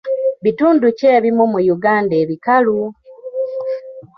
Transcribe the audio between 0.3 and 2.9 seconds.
Bitundu ki ebimu mu Uganda ebikalu?